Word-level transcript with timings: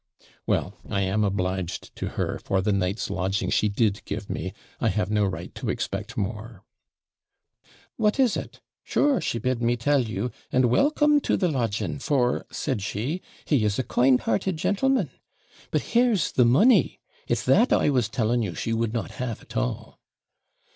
'Well, 0.47 0.73
I 0.89 1.01
am 1.01 1.23
obliged 1.23 1.95
to 1.97 2.07
her 2.17 2.39
for 2.39 2.59
the 2.63 2.71
night's 2.71 3.11
lodging 3.11 3.51
she 3.51 3.69
did 3.69 4.03
give 4.03 4.31
me; 4.31 4.51
I 4.79 4.89
have 4.89 5.11
no 5.11 5.25
right 5.27 5.53
to 5.53 5.69
expect 5.69 6.17
more.' 6.17 6.63
'What 7.97 8.19
is 8.19 8.35
it? 8.35 8.61
Sure 8.83 9.21
she 9.21 9.37
bid 9.37 9.61
me 9.61 9.77
tell 9.77 10.03
you 10.05 10.31
"and 10.51 10.71
welcome 10.71 11.19
to 11.19 11.37
the 11.37 11.49
lodging; 11.51 11.99
for," 11.99 12.47
said 12.51 12.81
she, 12.81 13.21
"he 13.45 13.63
is 13.63 13.77
a 13.77 13.83
kind 13.83 14.19
hearted 14.19 14.57
gentleman;" 14.57 15.11
but 15.69 15.81
here's 15.93 16.31
the 16.31 16.45
money; 16.45 16.99
it's 17.27 17.45
that 17.45 17.71
I 17.71 17.91
was 17.91 18.09
telling 18.09 18.41
you 18.41 18.55
she 18.55 18.73
would 18.73 18.93
not 18.93 19.11
have 19.11 19.43
at 19.43 19.55
all.' 19.55 19.99